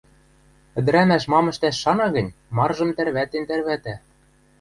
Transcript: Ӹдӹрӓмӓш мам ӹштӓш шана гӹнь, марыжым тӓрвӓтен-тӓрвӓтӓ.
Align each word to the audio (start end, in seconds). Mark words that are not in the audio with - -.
Ӹдӹрӓмӓш 0.77 1.23
мам 1.31 1.45
ӹштӓш 1.51 1.75
шана 1.83 2.07
гӹнь, 2.15 2.35
марыжым 2.55 2.89
тӓрвӓтен-тӓрвӓтӓ. 2.97 3.95